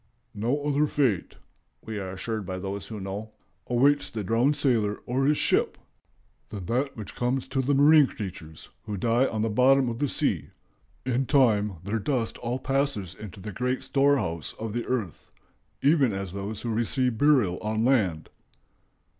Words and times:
"No 0.33 0.63
other 0.63 0.87
fate," 0.87 1.35
we 1.85 1.99
are 1.99 2.09
assured 2.13 2.43
by 2.43 2.57
those 2.57 2.87
who 2.87 2.99
know, 2.99 3.33
"awaits 3.67 4.09
the 4.09 4.23
drowned 4.23 4.55
sailor 4.55 4.95
or 5.05 5.25
his 5.27 5.37
ship 5.37 5.77
than 6.49 6.65
that 6.65 6.97
which 6.97 7.13
comes 7.13 7.47
to 7.49 7.61
the 7.61 7.75
marine 7.75 8.07
creatures 8.07 8.71
who 8.85 8.97
die 8.97 9.27
on 9.27 9.43
the 9.43 9.49
bottom 9.51 9.89
of 9.89 9.99
the 9.99 10.07
sea. 10.07 10.49
In 11.05 11.27
time 11.27 11.73
their 11.83 11.99
dust 11.99 12.39
all 12.39 12.57
passes 12.57 13.13
into 13.13 13.39
the 13.39 13.51
great 13.51 13.83
storehouse 13.83 14.55
of 14.57 14.73
the 14.73 14.87
earth, 14.87 15.29
even 15.83 16.13
as 16.13 16.31
those 16.31 16.63
who 16.63 16.73
receive 16.73 17.19
burial 17.19 17.59
on 17.59 17.85
land." 17.85 18.31